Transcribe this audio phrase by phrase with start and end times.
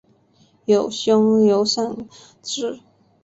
[0.65, 2.07] 有兄刘尚
[2.41, 2.79] 质。